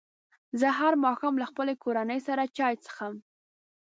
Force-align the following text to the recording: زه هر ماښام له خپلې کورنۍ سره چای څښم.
زه 0.59 0.67
هر 0.79 0.93
ماښام 1.05 1.33
له 1.41 1.45
خپلې 1.51 1.73
کورنۍ 1.83 2.19
سره 2.27 2.43
چای 2.57 2.75
څښم. 2.83 3.13